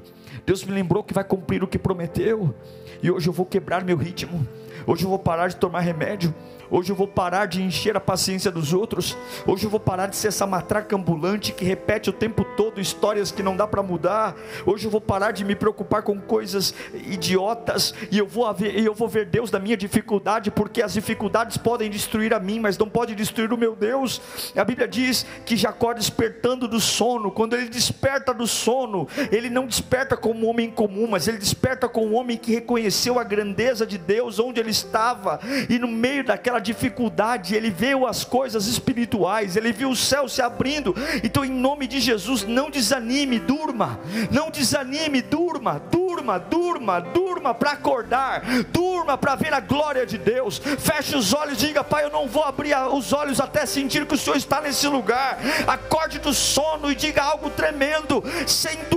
[0.47, 2.55] Deus me lembrou que vai cumprir o que prometeu.
[3.03, 4.49] E hoje eu vou quebrar meu ritmo.
[4.87, 6.35] Hoje eu vou parar de tomar remédio.
[6.71, 9.17] Hoje eu vou parar de encher a paciência dos outros.
[9.47, 13.31] Hoje eu vou parar de ser essa matraca ambulante que repete o tempo todo histórias
[13.31, 14.35] que não dá para mudar.
[14.65, 18.95] Hoje eu vou parar de me preocupar com coisas idiotas e eu vou ver, eu
[18.95, 22.89] vou ver Deus da minha dificuldade, porque as dificuldades podem destruir a mim, mas não
[22.89, 24.21] pode destruir o meu Deus.
[24.57, 29.67] A Bíblia diz que Jacó despertando do sono, quando ele desperta do sono, ele não
[29.67, 33.87] desperta como um homem comum, mas ele desperta como um homem que reconheceu a grandeza
[33.87, 38.67] de Deus onde ele estava e no meio daquela aquela dificuldade, ele viu as coisas
[38.67, 40.95] espirituais, ele viu o céu se abrindo.
[41.23, 44.01] Então, em nome de Jesus, não desanime, durma,
[44.31, 48.43] não desanime, durma, durma, durma, durma para acordar,
[48.73, 50.59] durma para ver a glória de Deus.
[50.59, 54.15] Feche os olhos e diga: Pai, eu não vou abrir os olhos até sentir que
[54.15, 55.39] o Senhor está nesse lugar.
[55.67, 58.96] Acorde do sono e diga algo tremendo, sem dúvida,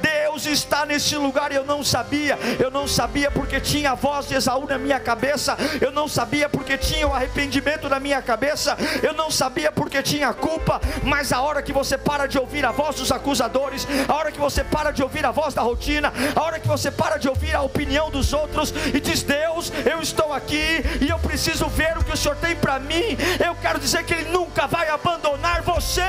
[0.00, 1.52] Deus está nesse lugar.
[1.52, 5.56] Eu não sabia, eu não sabia porque tinha a voz de Esaú na minha cabeça,
[5.80, 10.02] eu não sabia porque porque tinha o arrependimento na minha cabeça, eu não sabia porque
[10.02, 14.14] tinha culpa, mas a hora que você para de ouvir a voz dos acusadores, a
[14.14, 17.16] hora que você para de ouvir a voz da rotina, a hora que você para
[17.16, 21.66] de ouvir a opinião dos outros e diz: Deus, eu estou aqui e eu preciso
[21.68, 24.88] ver o que o Senhor tem para mim, eu quero dizer que Ele nunca vai
[24.88, 26.02] abandonar você.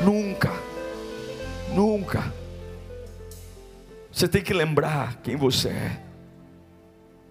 [0.00, 0.52] Nunca,
[1.74, 2.32] nunca.
[4.12, 6.02] Você tem que lembrar quem você é.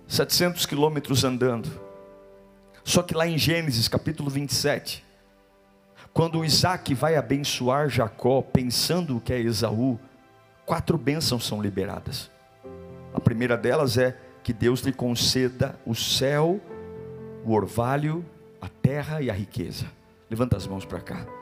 [0.08, 1.70] 700 quilômetros andando.
[2.84, 5.04] Só que lá em Gênesis capítulo 27,
[6.14, 10.00] quando Isaac vai abençoar Jacó, pensando que é Esaú,
[10.66, 12.32] quatro bênçãos são liberadas.
[13.14, 16.62] A primeira delas é que Deus lhe conceda o céu,
[17.44, 18.26] o orvalho,
[18.62, 19.86] a terra e a riqueza.
[20.30, 21.37] Levanta as mãos para cá.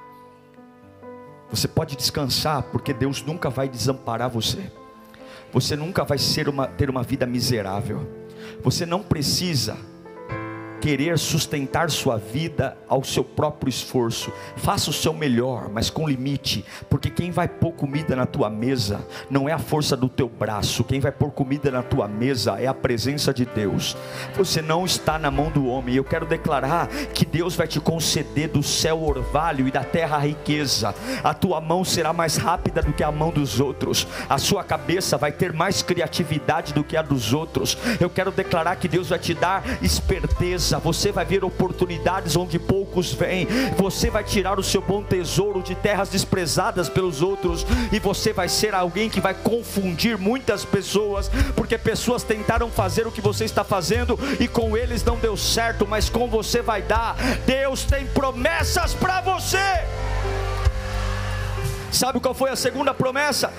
[1.55, 4.69] Você pode descansar, porque Deus nunca vai desamparar você.
[5.53, 6.17] Você nunca vai
[6.49, 8.05] uma, ter uma vida miserável.
[8.61, 9.77] Você não precisa
[10.85, 14.31] querer sustentar sua vida ao seu próprio esforço.
[14.55, 19.03] Faça o seu melhor, mas com limite, porque quem vai pôr comida na tua mesa
[19.27, 22.67] não é a força do teu braço, quem vai pôr comida na tua mesa é
[22.67, 23.97] a presença de Deus.
[24.35, 25.95] Você não está na mão do homem.
[25.95, 30.93] Eu quero declarar que Deus vai te conceder do céu orvalho e da terra riqueza.
[31.23, 34.07] A tua mão será mais rápida do que a mão dos outros.
[34.29, 37.75] A sua cabeça vai ter mais criatividade do que a dos outros.
[37.99, 43.13] Eu quero declarar que Deus vai te dar esperteza você vai ver oportunidades onde poucos
[43.13, 43.47] vêm,
[43.77, 48.49] você vai tirar o seu bom tesouro de terras desprezadas pelos outros, e você vai
[48.49, 53.63] ser alguém que vai confundir muitas pessoas, porque pessoas tentaram fazer o que você está
[53.63, 57.15] fazendo e com eles não deu certo, mas com você vai dar.
[57.45, 59.57] Deus tem promessas para você.
[61.91, 63.53] Sabe qual foi a segunda promessa?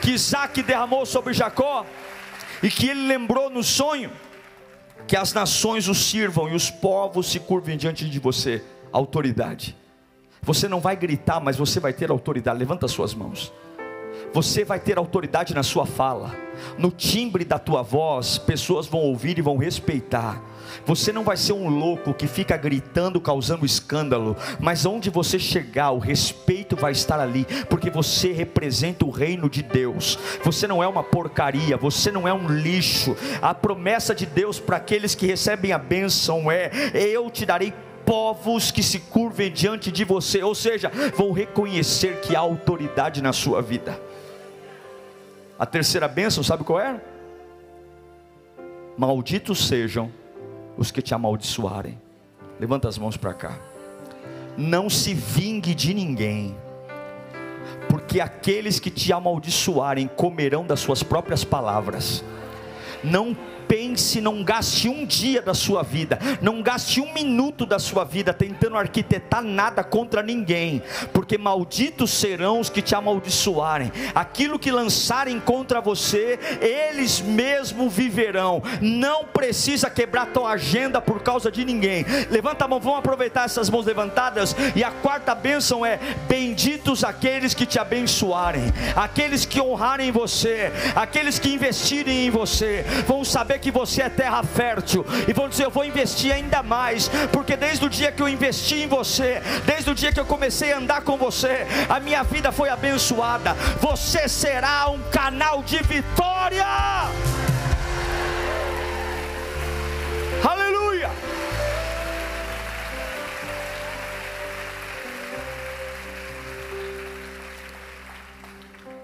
[0.00, 1.84] Que Isaac derramou sobre Jacó
[2.62, 4.10] e que ele lembrou no sonho
[5.06, 8.62] que as nações o sirvam e os povos se curvem diante de você.
[8.92, 9.76] Autoridade.
[10.42, 12.58] Você não vai gritar, mas você vai ter autoridade.
[12.58, 13.52] Levanta suas mãos.
[14.32, 16.34] Você vai ter autoridade na sua fala,
[16.78, 20.42] no timbre da tua voz, pessoas vão ouvir e vão respeitar.
[20.84, 25.90] Você não vai ser um louco que fica gritando, causando escândalo, mas onde você chegar,
[25.90, 30.18] o respeito vai estar ali, porque você representa o reino de Deus.
[30.44, 33.16] Você não é uma porcaria, você não é um lixo.
[33.40, 37.72] A promessa de Deus para aqueles que recebem a bênção é: eu te darei
[38.04, 43.32] povos que se curvem diante de você, ou seja, vão reconhecer que há autoridade na
[43.32, 44.00] sua vida.
[45.58, 47.00] A terceira bênção, sabe qual é?
[48.96, 50.10] Malditos sejam
[50.76, 51.98] os que te amaldiçoarem.
[52.58, 53.58] Levanta as mãos para cá.
[54.56, 56.56] Não se vingue de ninguém,
[57.88, 62.24] porque aqueles que te amaldiçoarem comerão das suas próprias palavras.
[63.04, 63.36] Não
[63.68, 68.32] pense, não gaste um dia da sua vida, não gaste um minuto da sua vida
[68.32, 75.38] tentando arquitetar nada contra ninguém, porque malditos serão os que te amaldiçoarem, aquilo que lançarem
[75.40, 78.62] contra você, eles mesmos viverão.
[78.80, 82.04] Não precisa quebrar tua agenda por causa de ninguém.
[82.30, 84.54] Levanta a mão, vamos aproveitar essas mãos levantadas.
[84.74, 85.98] E a quarta bênção é:
[86.28, 93.24] benditos aqueles que te abençoarem, aqueles que honrarem você, aqueles que investirem em você, vão
[93.24, 97.56] saber que você é terra fértil e vão dizer: Eu vou investir ainda mais, porque
[97.56, 100.78] desde o dia que eu investi em você, desde o dia que eu comecei a
[100.78, 103.54] andar com você, a minha vida foi abençoada.
[103.80, 106.66] Você será um canal de vitória.
[110.44, 111.10] Aleluia!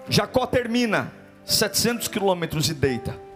[0.07, 1.11] Jacó termina
[1.45, 3.32] 700 quilômetros e deita.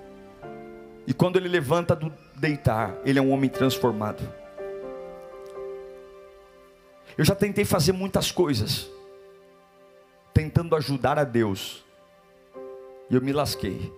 [1.07, 4.21] E quando ele levanta do deitar, ele é um homem transformado.
[7.17, 8.89] Eu já tentei fazer muitas coisas,
[10.33, 11.85] tentando ajudar a Deus,
[13.09, 13.89] e eu me lasquei.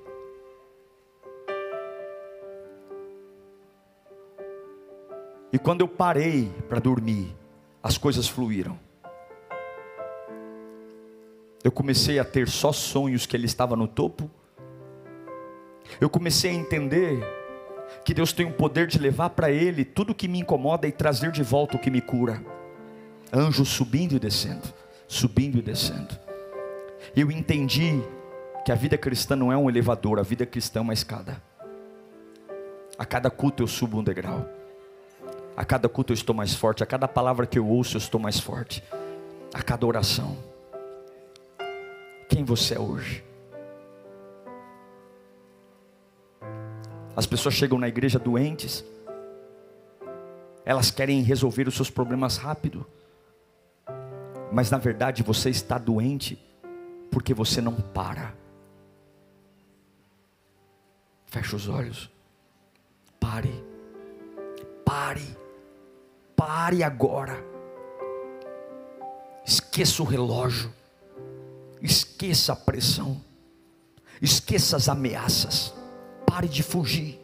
[5.51, 7.35] E quando eu parei para dormir,
[7.81, 8.79] as coisas fluíram.
[11.63, 14.29] Eu comecei a ter só sonhos que ele estava no topo
[15.99, 17.19] eu comecei a entender
[18.03, 21.31] que Deus tem o poder de levar para Ele tudo que me incomoda e trazer
[21.31, 22.41] de volta o que me cura.
[23.31, 24.67] Anjos subindo e descendo,
[25.07, 26.17] subindo e descendo.
[27.15, 28.01] Eu entendi
[28.65, 31.41] que a vida cristã não é um elevador, a vida cristã é uma escada.
[32.97, 34.47] A cada culto eu subo um degrau.
[35.55, 36.83] A cada culto eu estou mais forte.
[36.83, 38.83] A cada palavra que eu ouço eu estou mais forte.
[39.53, 40.37] A cada oração.
[42.27, 43.23] Quem você é hoje?
[47.15, 48.83] As pessoas chegam na igreja doentes,
[50.65, 52.85] elas querem resolver os seus problemas rápido,
[54.51, 56.37] mas na verdade você está doente
[57.11, 58.33] porque você não para.
[61.25, 62.09] Feche os olhos,
[63.19, 63.63] pare,
[64.85, 65.37] pare,
[66.35, 67.43] pare agora.
[69.45, 70.71] Esqueça o relógio,
[71.81, 73.19] esqueça a pressão,
[74.21, 75.78] esqueça as ameaças.
[76.29, 77.19] Pare de fugir.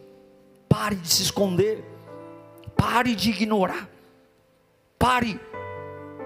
[0.68, 1.84] Pare de se esconder.
[2.76, 3.88] Pare de ignorar.
[4.98, 5.40] Pare.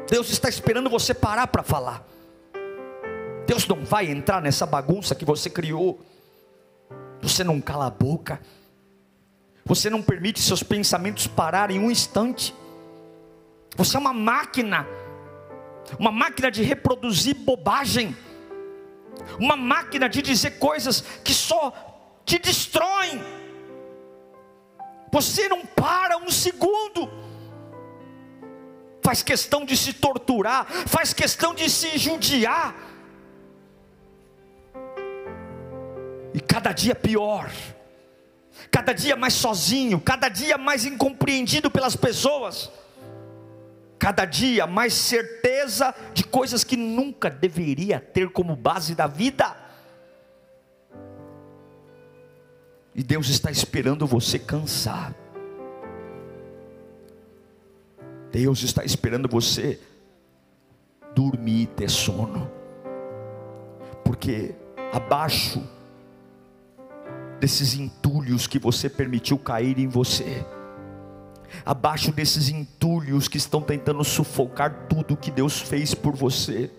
[0.09, 2.03] Deus está esperando você parar para falar.
[3.47, 6.01] Deus não vai entrar nessa bagunça que você criou.
[7.21, 8.41] Você não cala a boca.
[9.67, 12.55] Você não permite seus pensamentos pararem um instante.
[13.77, 14.87] Você é uma máquina.
[15.99, 18.17] Uma máquina de reproduzir bobagem.
[19.39, 21.90] Uma máquina de dizer coisas que só
[22.25, 23.21] te destroem.
[25.13, 27.11] Você não para um segundo.
[29.03, 32.75] Faz questão de se torturar, faz questão de se judiar.
[36.33, 37.51] E cada dia pior,
[38.71, 42.71] cada dia mais sozinho, cada dia mais incompreendido pelas pessoas,
[43.99, 49.57] cada dia mais certeza de coisas que nunca deveria ter como base da vida.
[53.01, 55.15] E Deus está esperando você cansar.
[58.31, 59.81] Deus está esperando você
[61.15, 62.53] dormir, ter sono.
[64.05, 64.55] Porque
[64.93, 65.67] abaixo
[67.41, 70.45] desses entulhos que você permitiu cair em você,
[71.65, 76.71] abaixo desses entulhos que estão tentando sufocar tudo que Deus fez por você,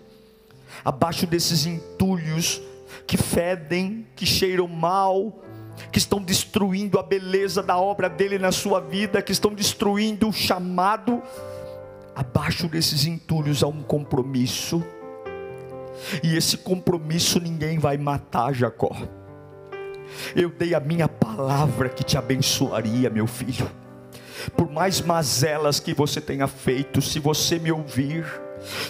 [0.84, 2.62] abaixo desses entulhos
[3.08, 5.42] que fedem, que cheiram mal,
[5.90, 10.32] que estão destruindo a beleza da obra dele na sua vida, que estão destruindo o
[10.32, 11.22] chamado.
[12.14, 14.84] Abaixo desses entulhos há um compromisso,
[16.22, 18.94] e esse compromisso ninguém vai matar, Jacó.
[20.36, 23.70] Eu dei a minha palavra que te abençoaria, meu filho.
[24.56, 28.24] Por mais mazelas que você tenha feito, se você me ouvir,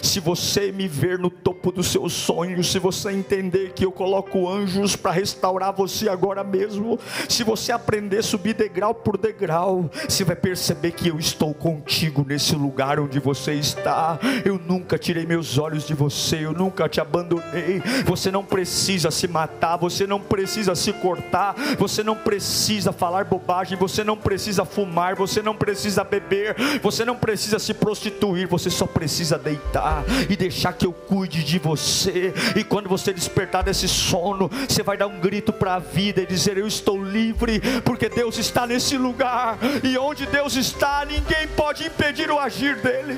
[0.01, 4.49] se você me ver no topo dos seus sonhos, se você entender que eu coloco
[4.49, 10.23] anjos para restaurar você agora mesmo, se você aprender a subir degrau por degrau, você
[10.23, 14.19] vai perceber que eu estou contigo nesse lugar onde você está.
[14.45, 17.81] Eu nunca tirei meus olhos de você, eu nunca te abandonei.
[18.05, 23.77] Você não precisa se matar, você não precisa se cortar, você não precisa falar bobagem,
[23.77, 28.85] você não precisa fumar, você não precisa beber, você não precisa se prostituir, você só
[28.85, 32.33] precisa deitar deitar e deixar que eu cuide de você.
[32.55, 36.25] E quando você despertar desse sono, você vai dar um grito para a vida e
[36.25, 39.57] dizer: Eu estou livre, porque Deus está nesse lugar.
[39.83, 43.17] E onde Deus está, ninguém pode impedir o agir dele.